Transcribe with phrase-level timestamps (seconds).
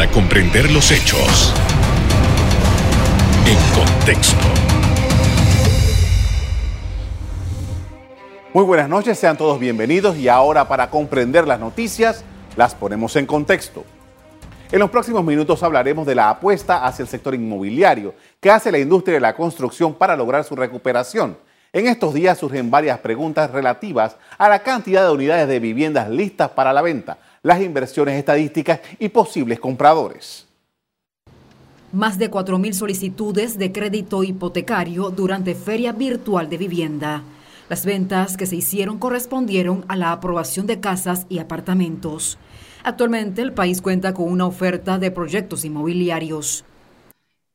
[0.00, 1.52] para comprender los hechos
[3.44, 4.46] en contexto.
[8.54, 12.24] Muy buenas noches, sean todos bienvenidos y ahora para comprender las noticias
[12.56, 13.84] las ponemos en contexto.
[14.72, 18.78] En los próximos minutos hablaremos de la apuesta hacia el sector inmobiliario que hace la
[18.78, 21.36] industria de la construcción para lograr su recuperación.
[21.74, 26.48] En estos días surgen varias preguntas relativas a la cantidad de unidades de viviendas listas
[26.52, 30.46] para la venta, las inversiones estadísticas y posibles compradores.
[31.92, 37.24] Más de 4.000 solicitudes de crédito hipotecario durante Feria Virtual de Vivienda.
[37.68, 42.38] Las ventas que se hicieron correspondieron a la aprobación de casas y apartamentos.
[42.84, 46.64] Actualmente el país cuenta con una oferta de proyectos inmobiliarios.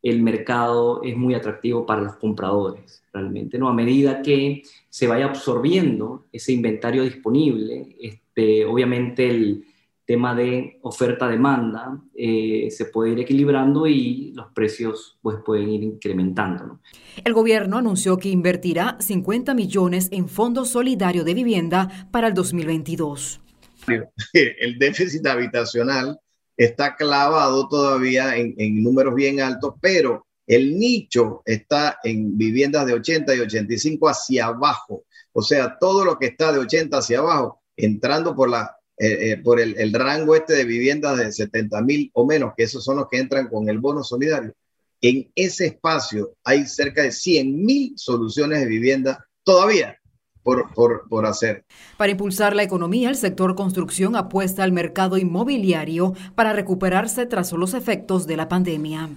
[0.02, 3.70] El mercado es muy atractivo para los compradores, realmente, ¿no?
[3.70, 9.66] A medida que se vaya absorbiendo ese inventario disponible, este, obviamente el
[10.05, 16.66] tema de oferta-demanda eh, se puede ir equilibrando y los precios pues, pueden ir incrementando.
[16.66, 16.81] ¿no?
[17.23, 23.42] El gobierno anunció que invertirá 50 millones en Fondo Solidario de Vivienda para el 2022.
[24.33, 26.20] el déficit habitacional
[26.58, 33.36] está clavado todavía en, números bien altos, pero el nicho está en viviendas de 80
[33.36, 35.06] y 85 hacia abajo.
[35.33, 39.38] O sea, todo lo que está de 80 hacia abajo, entrando por, la, eh, eh,
[39.44, 43.08] por el, rango este de viviendas de 70 mil o menos, que esos son los
[43.10, 44.54] que entran con el bono solidario.
[45.02, 50.00] En ese espacio hay cerca de 100 mil soluciones de vivienda todavía
[50.42, 51.66] por, hacer.
[51.98, 57.73] Para impulsar la economía, el sector construcción apuesta al mercado inmobiliario para recuperarse tras los
[57.73, 59.10] efectos de la pandemia.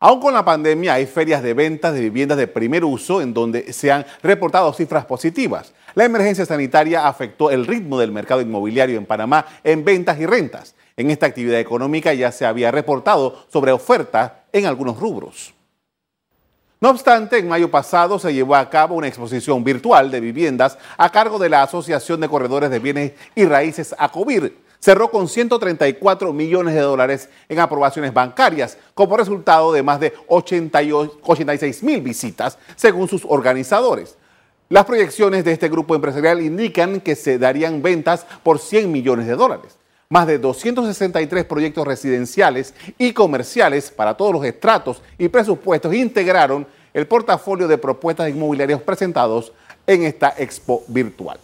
[0.00, 3.72] Aún con la pandemia hay ferias de ventas de viviendas de primer uso en donde
[3.72, 5.72] se han reportado cifras positivas.
[5.94, 10.76] La emergencia sanitaria afectó el ritmo del mercado inmobiliario en Panamá en ventas y rentas.
[10.96, 15.52] En esta actividad económica ya se había reportado sobre ofertas en algunos rubros.
[16.80, 21.10] No obstante, en mayo pasado se llevó a cabo una exposición virtual de viviendas a
[21.10, 24.67] cargo de la Asociación de Corredores de Bienes y Raíces ACOBIR.
[24.80, 31.82] Cerró con 134 millones de dólares en aprobaciones bancarias, como resultado de más de 86
[31.82, 34.16] mil visitas, según sus organizadores.
[34.68, 39.34] Las proyecciones de este grupo empresarial indican que se darían ventas por 100 millones de
[39.34, 39.78] dólares
[40.10, 47.06] más de 263 proyectos residenciales y comerciales para todos los estratos y presupuestos integraron el
[47.06, 49.52] portafolio de propuestas inmobiliarias presentados
[49.86, 51.38] en esta expo virtual.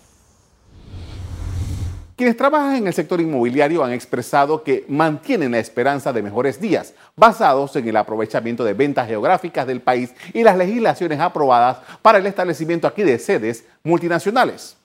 [2.17, 6.95] Quienes trabajan en el sector inmobiliario han expresado que mantienen la esperanza de mejores días,
[7.17, 12.27] basados en el aprovechamiento de ventas geográficas del país y las legislaciones aprobadas para el
[12.27, 14.77] establecimiento aquí de sedes multinacionales.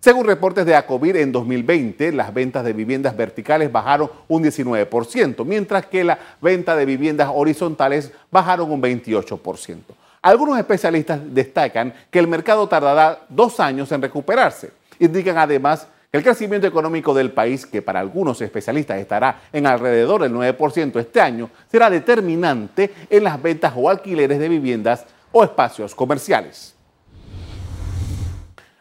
[0.00, 5.86] Según reportes de Acovir, en 2020 las ventas de viviendas verticales bajaron un 19%, mientras
[5.86, 9.76] que la venta de viviendas horizontales bajaron un 28%.
[10.22, 14.72] Algunos especialistas destacan que el mercado tardará dos años en recuperarse.
[14.98, 20.32] Indican además el crecimiento económico del país, que para algunos especialistas estará en alrededor del
[20.32, 26.74] 9% este año, será determinante en las ventas o alquileres de viviendas o espacios comerciales.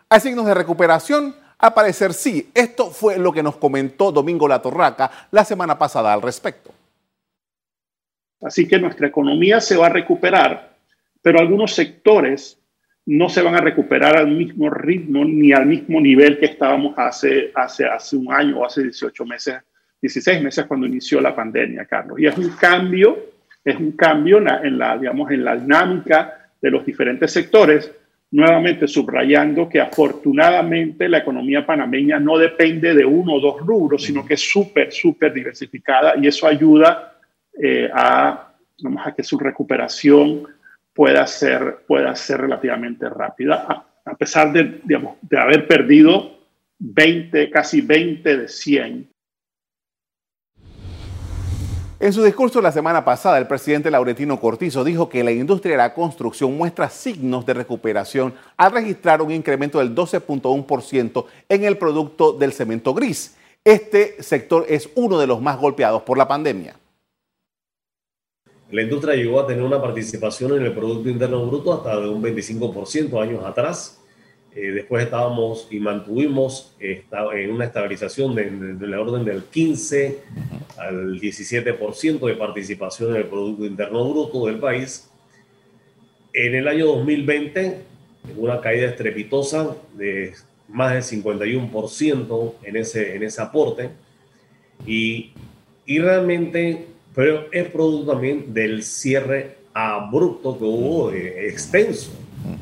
[0.10, 1.36] ¿Hay signos de recuperación?
[1.60, 2.50] A parecer sí.
[2.54, 6.72] Esto fue lo que nos comentó Domingo La Torraca la semana pasada al respecto.
[8.42, 10.78] Así que nuestra economía se va a recuperar,
[11.22, 12.59] pero algunos sectores
[13.10, 17.52] no se van a recuperar al mismo ritmo ni al mismo nivel que estábamos hace,
[17.56, 19.56] hace, hace un año o hace 18 meses,
[20.00, 22.20] 16 meses cuando inició la pandemia, Carlos.
[22.20, 23.18] Y es un cambio,
[23.66, 27.92] es un cambio en la, digamos, en la dinámica de los diferentes sectores
[28.30, 34.24] nuevamente subrayando que afortunadamente la economía panameña no depende de uno o dos rubros, sino
[34.24, 37.18] que es súper, súper diversificada y eso ayuda
[37.60, 38.54] eh, a,
[39.04, 40.44] a que su recuperación
[41.00, 46.40] pueda ser, pueda ser relativamente rápida, a, pesar de, de haber perdido
[46.78, 49.10] 20, casi 20 de 100
[52.02, 55.78] en su discurso la semana pasada, el presidente Laurentino Cortizo dijo que la industria de
[55.78, 62.34] la construcción muestra signos de recuperación al registrar un incremento del 12.1% en el producto
[62.34, 63.38] del cemento gris.
[63.64, 66.76] Este sector es uno de los más golpeados por la pandemia.
[68.72, 72.22] La industria llegó a tener una participación en el Producto Interno Bruto hasta de un
[72.22, 74.00] 25% años atrás
[74.56, 80.20] eh, después estábamos y mantuvimos en una estabilización de, la orden del 15
[80.78, 85.10] al 17% de participación en el Producto Interno Bruto del país.
[86.34, 87.82] En el año 2020,
[88.38, 90.34] una caída estrepitosa de
[90.68, 93.92] más del 51% en ese, en ese aporte.
[94.86, 95.32] Y,
[95.86, 96.88] y realmente,
[97.20, 102.12] pero es producto también del cierre abrupto que hubo, de, extenso,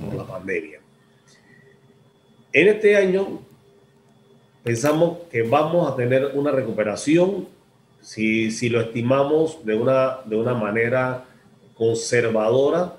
[0.03, 0.79] por la pandemia.
[2.51, 3.39] En este año
[4.63, 7.47] pensamos que vamos a tener una recuperación,
[8.01, 11.25] si, si lo estimamos de una, de una manera
[11.75, 12.95] conservadora,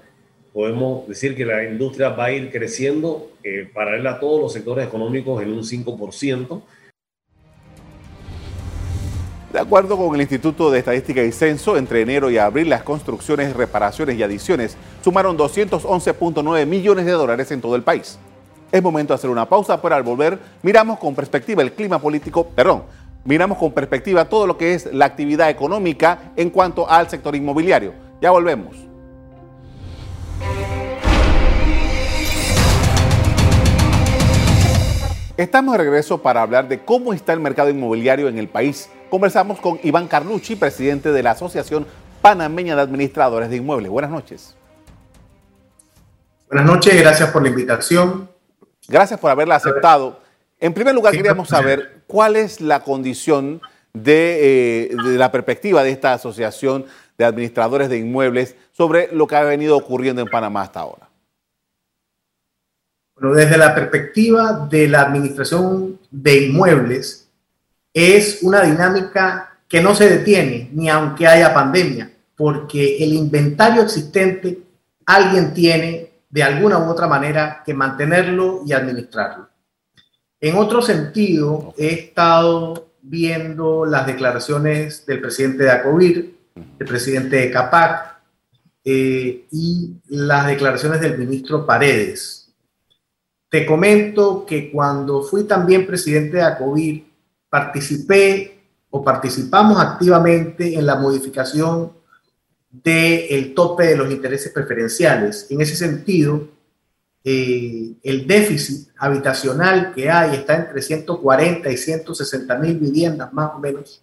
[0.52, 4.87] podemos decir que la industria va a ir creciendo eh, paralela a todos los sectores
[4.87, 6.62] económicos en un 5%.
[9.52, 13.56] De acuerdo con el Instituto de Estadística y Censo, entre enero y abril las construcciones,
[13.56, 18.18] reparaciones y adiciones sumaron 211.9 millones de dólares en todo el país.
[18.70, 22.46] Es momento de hacer una pausa, pero al volver miramos con perspectiva el clima político,
[22.48, 22.82] perdón,
[23.24, 27.94] miramos con perspectiva todo lo que es la actividad económica en cuanto al sector inmobiliario.
[28.20, 28.76] Ya volvemos.
[35.38, 38.90] Estamos de regreso para hablar de cómo está el mercado inmobiliario en el país.
[39.10, 41.87] Conversamos con Iván Carlucci, presidente de la Asociación
[42.20, 43.90] Panameña de Administradores de Inmuebles.
[43.90, 44.55] Buenas noches.
[46.49, 48.31] Buenas noches, gracias por la invitación.
[48.87, 50.20] Gracias por haberla aceptado.
[50.60, 53.62] En primer lugar, queríamos saber cuál es la condición
[53.94, 56.84] de, eh, de, la perspectiva de esta asociación
[57.16, 61.08] de administradores de inmuebles sobre lo que ha venido ocurriendo en Panamá hasta ahora.
[63.14, 67.27] Bueno, desde la perspectiva de la administración de inmuebles,
[67.98, 74.58] es una dinámica que no se detiene ni aunque haya pandemia, porque el inventario existente
[75.04, 79.48] alguien tiene de alguna u otra manera que mantenerlo y administrarlo.
[80.40, 86.34] En otro sentido, he estado viendo las declaraciones del presidente de ACOVIR,
[86.78, 88.18] del presidente de CAPAC
[88.84, 92.54] eh, y las declaraciones del ministro Paredes.
[93.48, 97.07] Te comento que cuando fui también presidente de ACOVIR,
[97.48, 98.60] participé
[98.90, 101.92] o participamos activamente en la modificación
[102.70, 105.46] del tope de los intereses preferenciales.
[105.50, 106.48] En ese sentido,
[107.24, 113.58] eh, el déficit habitacional que hay está entre 140 y 160 mil viviendas más o
[113.58, 114.02] menos.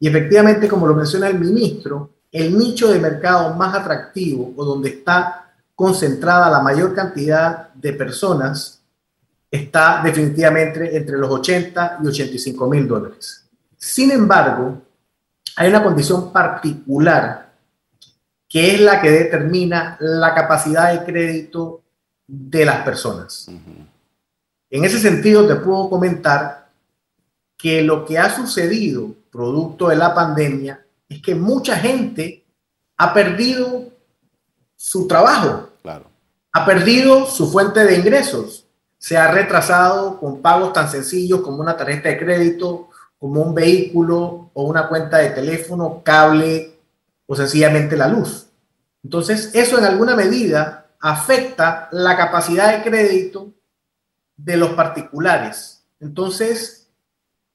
[0.00, 4.88] Y efectivamente, como lo menciona el ministro, el nicho de mercado más atractivo o donde
[4.88, 8.73] está concentrada la mayor cantidad de personas
[9.54, 13.48] está definitivamente entre los 80 y 85 mil dólares.
[13.76, 14.82] Sin embargo,
[15.56, 17.52] hay una condición particular
[18.48, 21.82] que es la que determina la capacidad de crédito
[22.26, 23.48] de las personas.
[24.70, 26.68] En ese sentido, te puedo comentar
[27.56, 32.44] que lo que ha sucedido producto de la pandemia es que mucha gente
[32.96, 33.88] ha perdido
[34.76, 36.06] su trabajo, claro.
[36.52, 38.63] ha perdido su fuente de ingresos,
[39.04, 44.50] se ha retrasado con pagos tan sencillos como una tarjeta de crédito, como un vehículo
[44.54, 46.78] o una cuenta de teléfono, cable
[47.26, 48.46] o sencillamente la luz.
[49.02, 53.52] Entonces, eso en alguna medida afecta la capacidad de crédito
[54.38, 55.84] de los particulares.
[56.00, 56.88] Entonces,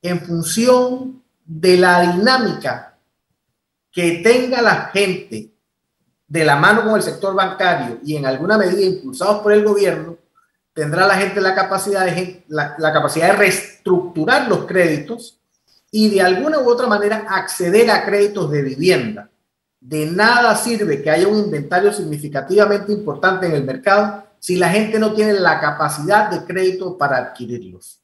[0.04, 2.96] en función de la dinámica
[3.92, 5.52] que tenga la gente
[6.28, 10.19] de la mano con el sector bancario y en alguna medida impulsados por el gobierno,
[10.80, 15.38] tendrá la gente la capacidad de, la, la capacidad de reestructurar los créditos
[15.92, 19.30] y de alguna u otra manera acceder a créditos de vivienda
[19.82, 25.00] de nada sirve que haya un inventario significativamente importante en el mercado si la gente
[25.00, 28.00] no tiene la capacidad de crédito para adquirirlos.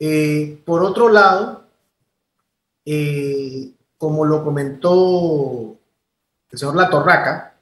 [0.00, 1.64] Eh, por otro lado,
[2.84, 5.76] eh, como lo comentó
[6.50, 7.54] el señor Latorraca,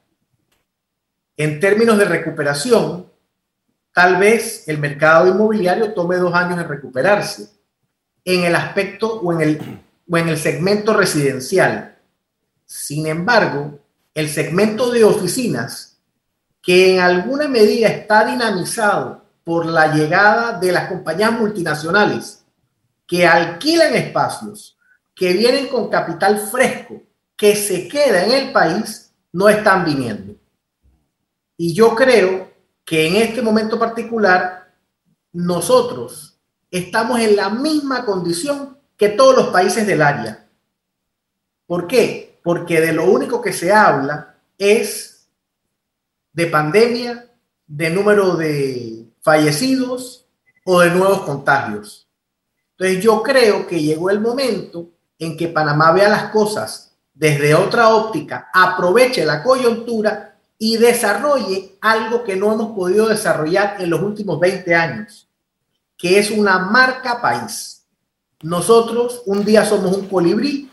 [1.36, 3.10] en términos de recuperación,
[3.96, 7.48] tal vez el mercado inmobiliario tome dos años en recuperarse
[8.26, 11.96] en el aspecto o en el, o en el segmento residencial
[12.66, 13.78] sin embargo,
[14.12, 15.98] el segmento de oficinas,
[16.60, 22.44] que en alguna medida está dinamizado por la llegada de las compañías multinacionales
[23.06, 24.76] que alquilan espacios,
[25.14, 27.00] que vienen con capital fresco,
[27.34, 30.34] que se queda en el país, no están viniendo.
[31.56, 32.50] Y yo creo
[32.86, 34.72] que en este momento particular,
[35.32, 36.38] nosotros
[36.70, 40.48] estamos en la misma condición que todos los países del área.
[41.66, 42.26] ¿Por qué?
[42.46, 45.26] porque de lo único que se habla es
[46.32, 47.28] de pandemia,
[47.66, 50.28] de número de fallecidos
[50.64, 52.08] o de nuevos contagios.
[52.70, 57.88] Entonces yo creo que llegó el momento en que Panamá vea las cosas desde otra
[57.88, 64.40] óptica, aproveche la coyuntura y desarrolle algo que no hemos podido desarrollar en los últimos
[64.40, 65.22] 20 años.
[65.98, 67.86] que es una marca país.
[68.42, 70.70] Nosotros un día somos un colibrí,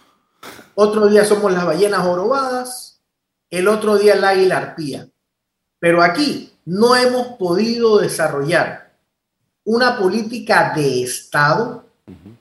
[0.76, 3.02] otro día somos las ballenas jorobadas,
[3.50, 5.08] el otro día el águila arpía.
[5.80, 8.94] Pero aquí no hemos podido desarrollar
[9.64, 11.86] una política de Estado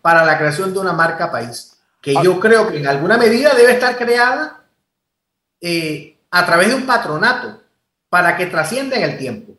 [0.00, 3.72] para la creación de una marca país, que yo creo que en alguna medida debe
[3.72, 4.64] estar creada
[5.60, 7.60] eh, a través de un patronato
[8.08, 9.52] para que trascienda en el tiempo.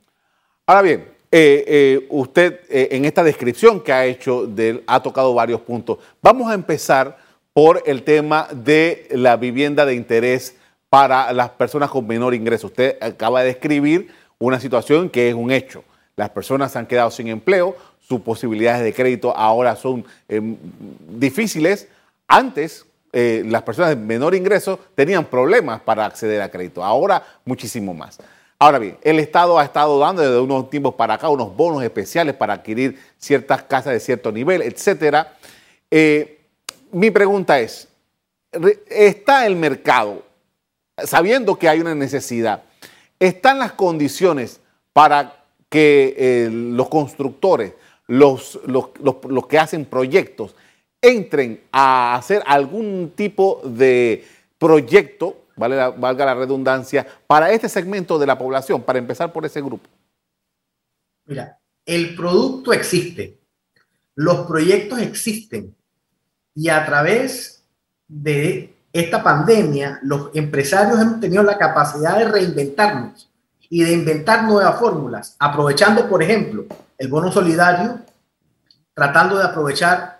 [0.67, 4.49] Ahora bien, eh, eh, usted en esta descripción que ha hecho
[4.85, 5.99] ha tocado varios puntos.
[6.21, 7.17] Vamos a empezar
[7.53, 10.57] por el tema de la vivienda de interés
[10.89, 12.67] para las personas con menor ingreso.
[12.67, 15.83] Usted acaba de describir una situación que es un hecho.
[16.15, 17.75] Las personas han quedado sin empleo,
[18.07, 20.57] sus posibilidades de crédito ahora son em,
[21.07, 21.87] difíciles.
[22.27, 27.93] Antes, eh, las personas de menor ingreso tenían problemas para acceder a crédito, ahora muchísimo
[27.93, 28.17] más.
[28.59, 32.33] Ahora bien, el Estado ha estado dando desde unos tiempos para acá unos bonos especiales
[32.33, 35.33] para adquirir ciertas casas de cierto nivel, etcétera.
[35.91, 36.41] Eh,
[36.91, 37.87] mi pregunta es,
[38.89, 40.23] ¿está el mercado,
[40.97, 42.63] sabiendo que hay una necesidad,
[43.19, 44.59] están las condiciones
[44.91, 47.73] para que eh, los constructores,
[48.07, 50.55] los, los, que hacen proyectos,
[51.03, 54.25] entren a hacer algún tipo de
[54.57, 59.61] proyecto, vale valga la redundancia, para este segmento de la población, para empezar por ese
[59.61, 59.89] grupo?
[61.25, 63.37] Mira, el producto existe,
[64.15, 65.75] los proyectos existen
[66.55, 67.63] y a través
[68.07, 73.29] de esta pandemia los empresarios hemos tenido la capacidad de reinventarnos
[73.69, 76.65] y de inventar nuevas fórmulas, aprovechando, por ejemplo,
[76.97, 77.99] el bono solidario,
[78.93, 80.12] tratando de aprovechar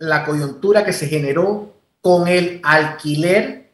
[0.00, 3.70] la coyuntura que se generó con el alquiler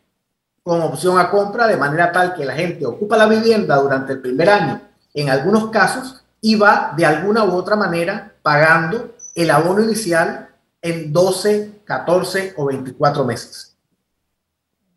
[0.62, 4.20] con opción a compra, de manera tal que la gente ocupa la vivienda durante el
[4.20, 4.82] primer año,
[5.14, 10.48] en algunos casos, y va de alguna u otra manera pagando el abono inicial
[10.82, 13.76] en 12, 14 o 24 meses.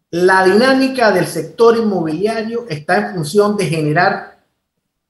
[0.09, 4.39] La dinámica del sector inmobiliario está en función de generar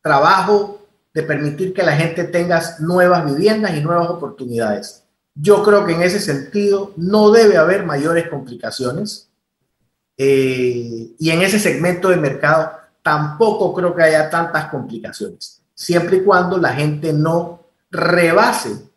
[0.01, 5.05] trabajo, de permitir que la gente tenga nuevas viviendas y nuevas oportunidades.
[5.41, 9.29] Yo creo que en ese sentido no debe haber mayores complicaciones.
[10.17, 16.23] Eh, y en ese segmento de mercado tampoco creo que haya tantas complicaciones, siempre y
[16.23, 18.89] cuando la gente no rebase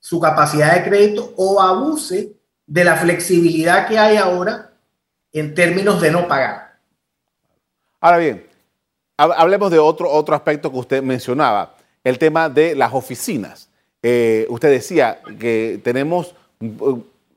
[0.00, 2.32] su capacidad de crédito o abuse
[2.66, 4.70] de la flexibilidad que hay ahora
[5.30, 6.78] en términos de no pagar.
[8.00, 8.46] Ahora bien,
[9.18, 13.65] hablemos de otro, otro aspecto que usted mencionaba, el tema de las oficinas.
[14.08, 16.32] Eh, usted decía que tenemos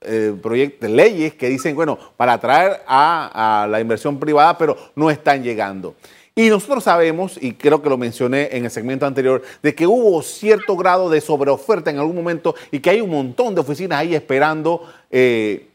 [0.02, 5.42] eh, proyectos, leyes que dicen, bueno, para atraer a, la inversión privada, pero no están
[5.42, 5.96] llegando.
[6.36, 10.22] Y nosotros sabemos, y creo que lo mencioné en el segmento anterior, de que hubo
[10.22, 14.14] cierto grado de sobreoferta en algún momento y que hay un montón de oficinas ahí
[14.14, 15.70] esperando eh,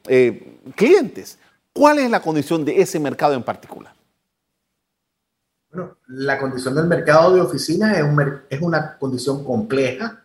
[0.77, 1.41] clientes.
[1.73, 3.93] ¿Cuál es la condición de ese mercado en particular?
[5.73, 7.99] Bueno, la condición del mercado de oficinas
[8.49, 10.21] es una condición compleja.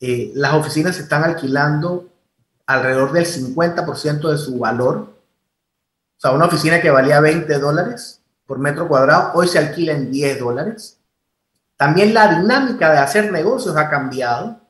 [0.00, 2.08] Eh, las oficinas se están alquilando
[2.66, 4.96] alrededor del 50% de su valor.
[6.16, 10.10] O sea, una oficina que valía 20 dólares por metro cuadrado, hoy se alquila en
[10.10, 10.98] 10 dólares.
[11.76, 14.60] También la dinámica de hacer negocios ha cambiado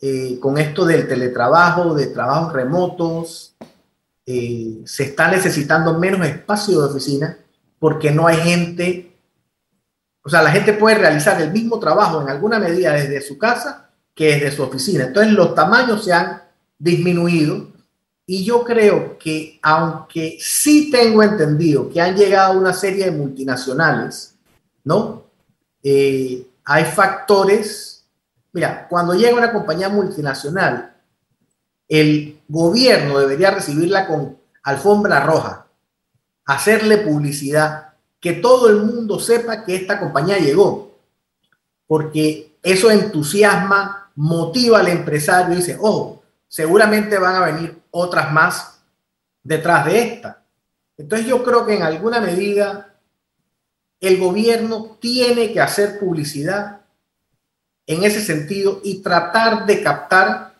[0.00, 3.56] eh, con esto del teletrabajo, de trabajos remotos,
[4.26, 7.38] eh, se está necesitando menos espacio de oficina
[7.78, 9.16] porque no hay gente,
[10.22, 13.85] o sea, la gente puede realizar el mismo trabajo en alguna medida desde su casa
[14.16, 15.04] que desde su oficina.
[15.04, 16.42] Entonces los tamaños se han
[16.78, 17.68] disminuido
[18.24, 24.34] y yo creo que aunque sí tengo entendido que han llegado una serie de multinacionales,
[24.82, 25.24] ¿no?
[25.82, 28.04] Eh, hay factores,
[28.52, 30.96] mira, cuando llega una compañía multinacional,
[31.88, 35.66] el gobierno debería recibirla con alfombra roja,
[36.46, 40.98] hacerle publicidad, que todo el mundo sepa que esta compañía llegó,
[41.86, 48.80] porque eso entusiasma, motiva al empresario y dice, oh, seguramente van a venir otras más
[49.42, 50.42] detrás de esta.
[50.96, 52.94] Entonces yo creo que en alguna medida
[54.00, 56.80] el gobierno tiene que hacer publicidad
[57.86, 60.54] en ese sentido y tratar de captar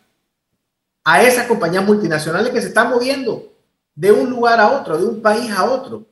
[1.04, 3.52] a esas compañías multinacionales que se están moviendo
[3.94, 6.04] de un lugar a otro, de un país a otro,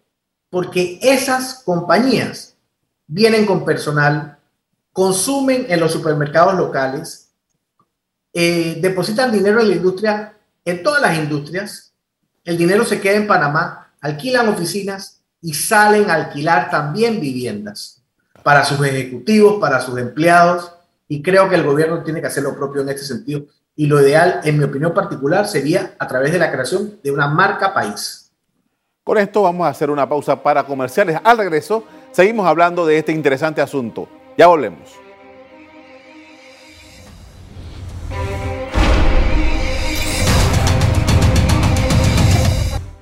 [0.49, 2.57] porque esas compañías
[3.07, 4.39] vienen con personal,
[4.93, 7.24] consumen en los supermercados locales,
[8.35, 11.95] eh, depositan dinero en la industria, en todas las industrias,
[12.45, 18.03] el dinero se queda en Panamá, alquilan oficinas y salen a alquilar también viviendas
[18.43, 20.73] para sus ejecutivos, para sus empleados
[21.09, 23.45] y creo que el gobierno tiene que hacer lo propio en este sentido.
[23.77, 27.27] Y lo ideal, en mi opinión particular, sería a través de la creación de una
[27.27, 28.33] marca país.
[29.03, 31.19] Con esto vamos a hacer una pausa para comerciales.
[31.23, 34.09] Al regreso, seguimos hablando de este interesante asunto.
[34.39, 35.04] Ya volvemos.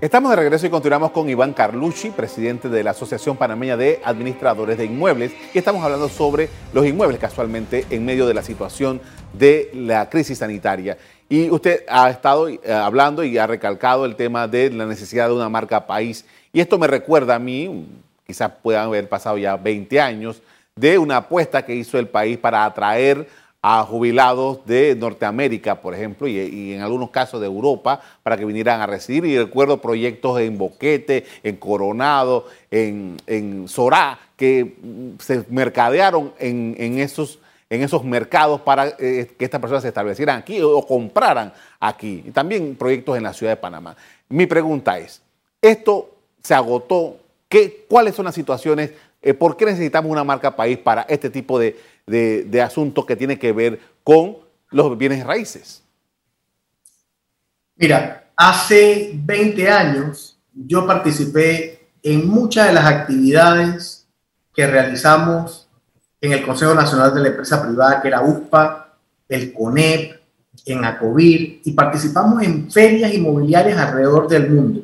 [0.02, 4.76] Estamos de regreso y continuamos con Iván Carlucci, presidente de la Asociación Panameña de Administradores
[4.76, 9.00] de Inmuebles, y estamos hablando sobre los inmuebles casualmente en medio de la situación
[9.32, 10.98] de la crisis sanitaria.
[11.28, 15.34] Y usted ha estado eh, hablando y ha recalcado el tema de la necesidad de
[15.34, 16.24] una marca país.
[16.52, 17.86] Y esto me recuerda a mí,
[18.26, 20.42] quizás puedan haber pasado ya 20 años,
[20.74, 23.28] de una apuesta que hizo el país para atraer
[23.64, 28.80] a jubilados de Norteamérica, por ejemplo, y, en algunos casos de Europa, para que vinieran
[28.80, 29.24] a residir.
[29.24, 36.98] Y recuerdo proyectos en Boquete, en Coronado, en, en Sorá, que mm, se mercadearon en,
[36.98, 37.38] esos,
[37.70, 42.24] en esos mercados para eh, que estas personas se establecieran aquí o, compraran aquí.
[42.26, 43.96] Y también proyectos en la ciudad de Panamá.
[44.28, 45.22] Mi pregunta es,
[45.60, 46.10] ¿esto
[46.42, 47.16] se agotó?
[47.48, 48.90] ¿Qué, ¿Cuáles son las situaciones?
[49.22, 53.38] Eh, ¿Por qué necesitamos una marca país para este tipo de de, asuntos que tiene
[53.38, 54.38] que ver con
[54.70, 55.82] los bienes raíces?
[57.76, 64.06] Mira, hace 20 años yo participé en muchas de las actividades
[64.54, 65.68] que realizamos
[66.20, 68.96] en el Consejo Nacional de la Empresa Privada, que era USPA,
[69.28, 70.20] el CONEP,
[70.66, 74.82] en ACOBIR, y participamos en ferias inmobiliarias alrededor del mundo.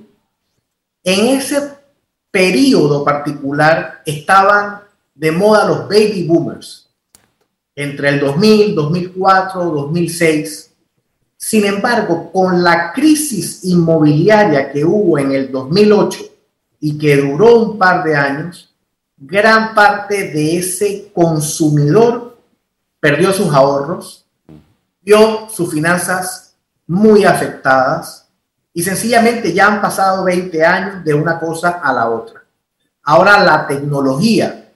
[1.05, 1.79] En ese
[2.31, 4.81] periodo particular estaban
[5.15, 6.88] de moda los baby boomers,
[7.79, 10.73] entre el 2000, 2004, 2006.
[11.37, 16.19] Sin embargo, con la crisis inmobiliaria que hubo en el 2008
[16.81, 18.75] y que duró un par de años,
[19.17, 22.37] gran parte de ese consumidor
[22.99, 24.27] perdió sus ahorros,
[25.01, 28.27] vio sus finanzas muy afectadas
[28.75, 32.43] y sencillamente ya han pasado 20 años de una cosa a la otra.
[33.05, 34.68] Ahora la tecnología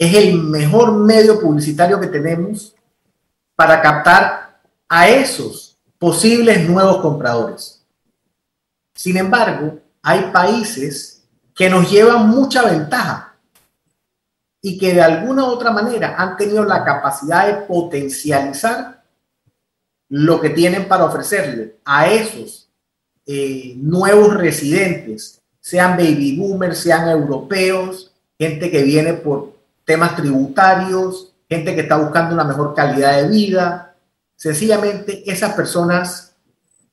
[0.00, 2.74] es el mejor medio publicitario que tenemos
[3.54, 4.58] para captar
[4.88, 7.84] a esos posibles nuevos compradores.
[8.94, 11.22] Sin embargo, hay países
[11.54, 13.36] que nos llevan mucha ventaja
[14.62, 19.04] y que de alguna u otra manera han tenido la capacidad de potencializar
[20.08, 22.70] lo que tienen para ofrecerle a esos
[23.26, 29.59] eh, nuevos residentes, sean baby boomers, sean europeos, gente que viene por
[29.90, 33.96] temas tributarios, gente que está buscando una mejor calidad de vida.
[34.36, 36.36] Sencillamente esas personas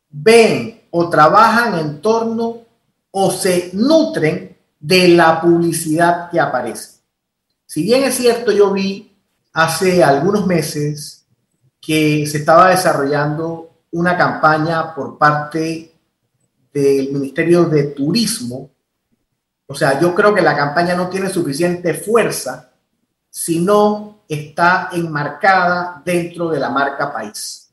[0.10, 2.64] ven o trabajan en torno
[3.12, 7.02] o se nutren de la publicidad que aparece.
[7.68, 9.16] Si bien es cierto, yo vi
[9.54, 11.24] hace algunos meses
[11.80, 15.94] que se estaba desarrollando una campaña por parte
[16.74, 18.72] del Ministerio de Turismo.
[19.68, 22.68] O sea, yo creo que la campaña no tiene suficiente fuerza
[23.38, 27.70] si no está enmarcada dentro de la marca país.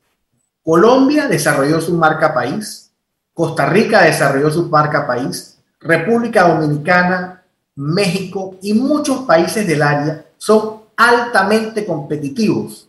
[0.63, 2.93] Colombia desarrolló su marca país,
[3.33, 7.43] Costa Rica desarrolló su marca país, República Dominicana,
[7.77, 12.87] México y muchos países del área son altamente competitivos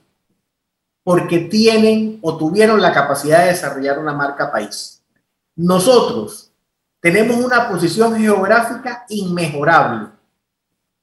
[1.02, 5.02] porque tienen o tuvieron la capacidad de desarrollar una marca país.
[5.56, 6.52] Nosotros
[7.00, 10.15] tenemos una posición geográfica inmejorable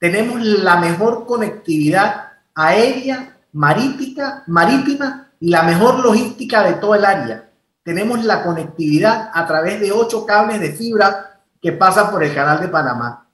[0.03, 7.49] tenemos la mejor conectividad aérea, marítima, marítima y la mejor logística de todo el área.
[7.85, 12.61] Tenemos la conectividad a través de ocho cables de fibra que pasan por el canal
[12.61, 13.29] de Panamá.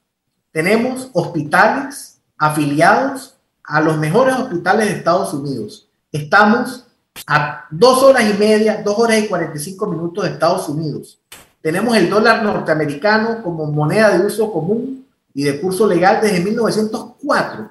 [0.53, 5.89] Tenemos hospitales afiliados a los mejores hospitales de Estados Unidos.
[6.13, 6.87] Estamos
[7.27, 11.19] a dos horas y media, dos horas y 45 minutos de Estados Unidos.
[11.63, 15.08] Tenemos el dólar norteamericano como moneda de uso común
[15.39, 17.71] y de curso legal desde 1904.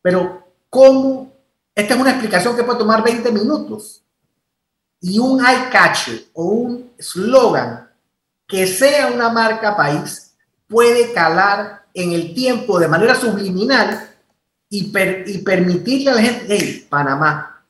[0.00, 1.32] Pero, ¿cómo?
[1.74, 4.04] Esta es una explicación que puede tomar 20 minutos.
[5.00, 7.90] Y un eye o un slogan
[8.46, 10.36] que sea una marca país
[10.68, 14.08] puede calar en el tiempo de manera subliminal
[14.70, 14.92] y,
[15.26, 17.64] y permitirle a la gente, hey, Panamá,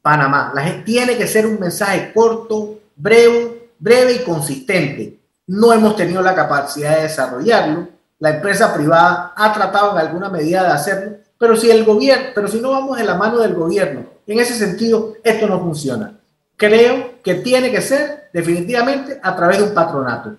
[0.00, 0.52] Panamá.
[0.54, 5.18] La gente tiene que ser un mensaje corto, breve, breve y consistente.
[5.48, 10.62] No hemos tenido la capacidad de desarrollarlo la empresa privada ha tratado en alguna medida
[10.64, 14.04] de hacerlo, pero si el gobierno, pero si no vamos en la mano del gobierno,
[14.26, 16.18] en ese sentido, esto no funciona.
[16.56, 20.36] Creo que tiene que ser definitivamente a través de un patronato.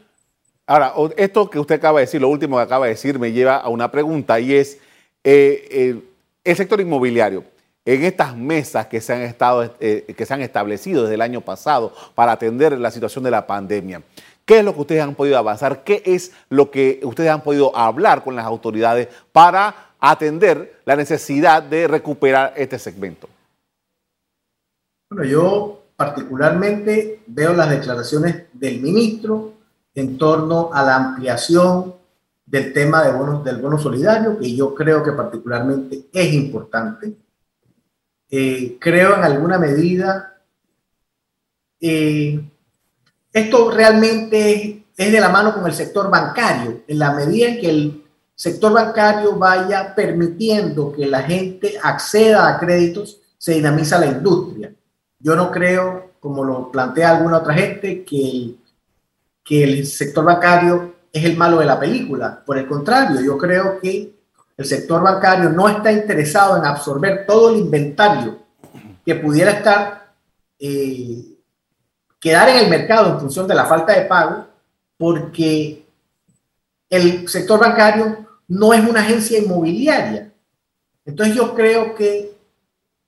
[0.67, 3.57] Ahora, esto que usted acaba de decir, lo último que acaba de decir, me lleva
[3.57, 4.77] a una pregunta y es
[5.23, 5.99] eh,
[6.43, 7.43] el sector inmobiliario.
[7.85, 11.41] en estas mesas que se han, estado, eh, que se han establecido desde el año
[11.41, 14.03] pasado para atender la situación de la pandemia.
[14.49, 15.83] ¿Qué es lo que ustedes han podido avanzar?
[15.83, 21.61] ¿Qué es lo que ustedes han podido hablar con las autoridades para atender la necesidad
[21.61, 23.29] de recuperar este segmento?
[25.07, 29.53] Bueno, yo particularmente veo las declaraciones del ministro
[29.93, 31.93] en torno a la ampliación
[32.43, 37.13] del tema de bonos, del bono solidario, que yo creo que particularmente es importante.
[38.31, 40.41] Eh, creo en alguna medida
[41.79, 42.49] eh,
[43.31, 47.69] esto realmente es de la mano con el sector bancario, en la medida en que
[47.69, 48.03] el
[48.35, 54.73] sector bancario vaya permitiendo que la gente acceda a créditos, se dinamiza la industria.
[55.19, 58.59] Yo no creo, como lo plantea alguna otra gente, que el,
[59.43, 62.43] que el sector bancario es el malo de la película.
[62.45, 64.13] Por el contrario, yo creo que
[64.57, 68.39] el sector bancario no está interesado en absorber todo el inventario
[69.05, 70.13] que pudiera estar
[70.59, 71.38] eh,
[72.19, 74.47] quedar en el mercado en función de la falta de pago,
[74.97, 75.85] porque
[76.89, 80.31] el sector bancario no es una agencia inmobiliaria.
[81.05, 82.37] Entonces yo creo que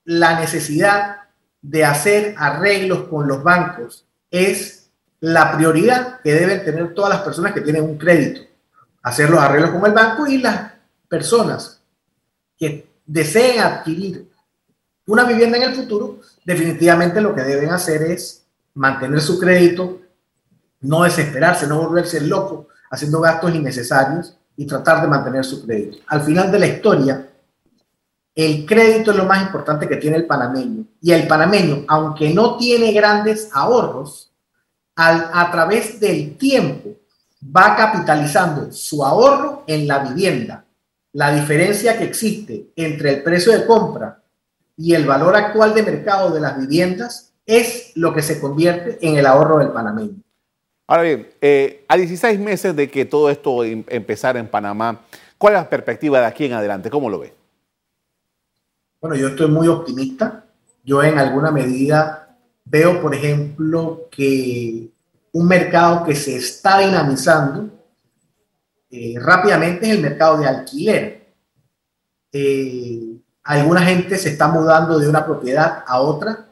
[0.05, 1.17] la necesidad
[1.61, 7.53] de hacer arreglos con los bancos es la prioridad que deben tener todas las personas
[7.53, 8.41] que tienen un crédito.
[9.03, 10.71] Hacer los arreglos con el banco y las
[11.07, 11.81] personas
[12.57, 14.31] que deseen adquirir
[15.07, 18.40] una vivienda en el futuro, definitivamente lo que deben hacer es
[18.73, 19.99] mantener su crédito,
[20.81, 25.97] no desesperarse, no volverse loco haciendo gastos innecesarios y tratar de mantener su crédito.
[26.07, 27.29] Al final de la historia,
[28.35, 30.85] el crédito es lo más importante que tiene el panameño.
[31.01, 34.31] Y el panameño, aunque no tiene grandes ahorros,
[34.95, 36.91] a través del tiempo
[37.43, 40.65] va capitalizando su ahorro en la vivienda.
[41.13, 44.21] La diferencia que existe entre el precio de compra
[44.77, 49.17] y el valor actual de mercado de las viviendas es lo que se convierte en
[49.17, 50.21] el ahorro del panameño.
[50.87, 55.01] Ahora bien, eh, a 16 meses de que todo esto em, empezara en Panamá,
[55.37, 56.89] ¿cuál es la perspectiva de aquí en adelante?
[56.89, 57.33] ¿Cómo lo ve?
[58.99, 60.45] Bueno, yo estoy muy optimista.
[60.83, 64.89] Yo en alguna medida veo, por ejemplo, que
[65.31, 67.69] un mercado que se está dinamizando
[68.89, 71.33] eh, rápidamente es el mercado de alquiler.
[72.33, 76.50] Eh, alguna gente se está mudando de una propiedad a otra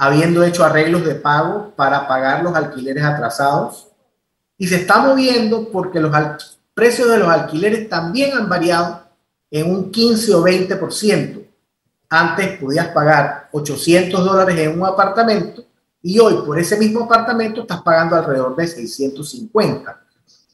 [0.00, 3.88] habiendo hecho arreglos de pago para pagar los alquileres atrasados.
[4.56, 6.10] Y se está moviendo porque los
[6.72, 9.02] precios de los alquileres también han variado
[9.50, 11.46] en un 15 o 20%.
[12.08, 15.66] Antes podías pagar 800 dólares en un apartamento
[16.00, 20.00] y hoy por ese mismo apartamento estás pagando alrededor de 650.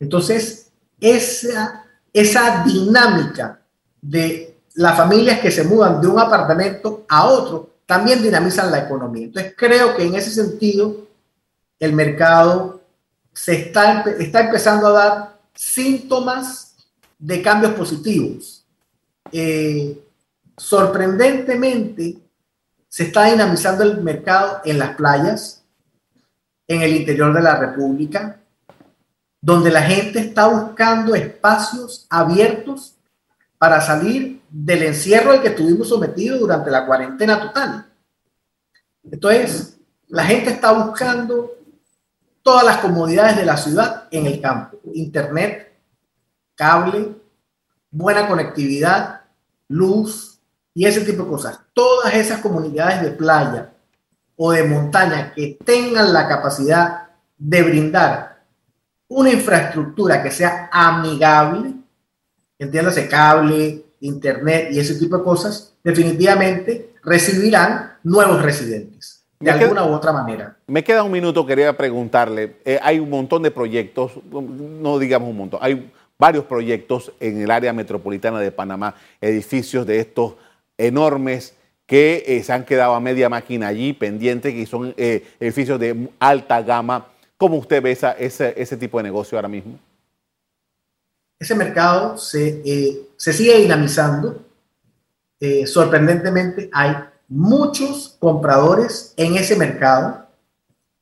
[0.00, 3.60] Entonces, esa, esa dinámica
[4.02, 9.26] de las familias que se mudan de un apartamento a otro también dinamizan la economía.
[9.26, 11.06] Entonces creo que en ese sentido
[11.78, 12.82] el mercado
[13.32, 16.74] se está, está empezando a dar síntomas
[17.18, 18.64] de cambios positivos.
[19.32, 20.02] Eh,
[20.56, 22.18] sorprendentemente,
[22.88, 25.62] se está dinamizando el mercado en las playas,
[26.66, 28.40] en el interior de la República,
[29.40, 32.96] donde la gente está buscando espacios abiertos
[33.58, 37.86] para salir del encierro al que estuvimos sometidos durante la cuarentena total.
[39.04, 39.76] Entonces,
[40.08, 41.52] la gente está buscando
[42.42, 44.78] todas las comodidades de la ciudad en el campo.
[44.94, 45.78] Internet,
[46.54, 47.16] cable,
[47.90, 49.20] buena conectividad,
[49.68, 50.40] luz
[50.72, 51.60] y ese tipo de cosas.
[51.74, 53.74] Todas esas comunidades de playa
[54.36, 58.42] o de montaña que tengan la capacidad de brindar
[59.08, 61.74] una infraestructura que sea amigable,
[62.58, 69.92] entiéndase cable, internet y ese tipo de cosas, definitivamente recibirán nuevos residentes, de alguna u
[69.92, 70.56] otra manera.
[70.66, 75.36] Me queda un minuto, quería preguntarle, eh, hay un montón de proyectos, no digamos un
[75.36, 80.34] montón, hay varios proyectos en el área metropolitana de Panamá, edificios de estos
[80.78, 81.54] enormes
[81.86, 86.08] que eh, se han quedado a media máquina allí, pendientes, que son eh, edificios de
[86.18, 87.06] alta gama.
[87.36, 89.78] ¿Cómo usted ve ese, ese tipo de negocio ahora mismo?
[91.38, 94.44] ese mercado se, eh, se sigue dinamizando.
[95.40, 96.96] Eh, sorprendentemente, hay
[97.28, 100.26] muchos compradores en ese mercado,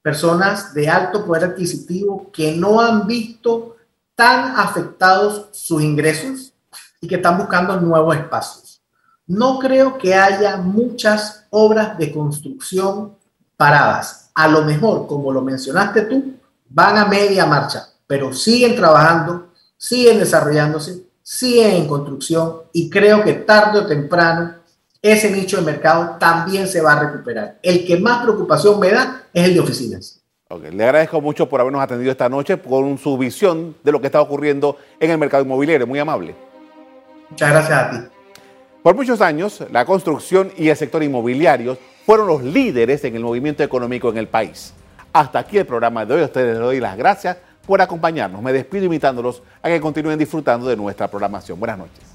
[0.02, 3.76] personas de alto poder adquisitivo que no han visto
[4.14, 6.52] tan afectados sus ingresos
[7.00, 8.82] y que están buscando nuevos espacios.
[9.26, 13.16] No creo que haya muchas obras de construcción
[13.56, 14.30] paradas.
[14.34, 16.34] A lo mejor, como lo mencionaste tú,
[16.68, 19.48] van a media marcha, pero siguen trabajando
[19.84, 24.56] siguen desarrollándose, siguen en construcción y creo que tarde o temprano
[25.00, 27.58] ese nicho de mercado también se va a recuperar.
[27.62, 30.20] El que más preocupación me da es el de oficinas.
[30.70, 34.20] Le agradezco mucho por habernos atendido esta noche con su visión de lo que está
[34.20, 35.86] ocurriendo en el mercado inmobiliario.
[35.86, 36.36] Muy amable.
[37.28, 37.96] Muchas gracias a ti.
[38.82, 43.62] Por muchos años, la construcción y el sector inmobiliario fueron los líderes en el movimiento
[43.62, 44.74] económico en el país.
[45.12, 46.22] Hasta aquí el programa de hoy.
[46.22, 48.42] A ustedes les doy las gracias por acompañarnos.
[48.42, 51.58] Me despido invitándolos a que continúen disfrutando de nuestra programación.
[51.58, 52.14] Buenas noches.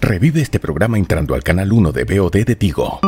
[0.00, 3.00] Revive este programa entrando al canal 1 de BOD de Tigo.